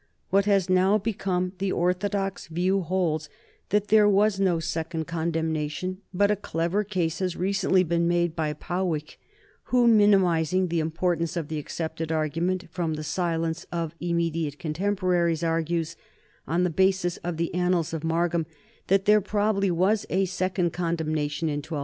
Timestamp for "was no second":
4.09-5.05